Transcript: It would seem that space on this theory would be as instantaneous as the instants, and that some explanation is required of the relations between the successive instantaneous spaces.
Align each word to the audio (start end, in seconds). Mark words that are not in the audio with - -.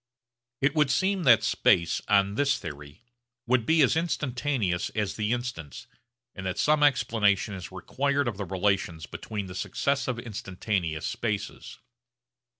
It 0.61 0.73
would 0.73 0.89
seem 0.89 1.25
that 1.25 1.43
space 1.43 2.01
on 2.07 2.33
this 2.33 2.57
theory 2.57 3.03
would 3.45 3.67
be 3.67 3.83
as 3.83 3.95
instantaneous 3.95 4.89
as 4.95 5.15
the 5.15 5.31
instants, 5.31 5.85
and 6.33 6.43
that 6.47 6.57
some 6.57 6.81
explanation 6.81 7.53
is 7.53 7.71
required 7.71 8.27
of 8.27 8.37
the 8.37 8.45
relations 8.45 9.05
between 9.05 9.45
the 9.45 9.53
successive 9.53 10.17
instantaneous 10.17 11.05
spaces. 11.05 11.77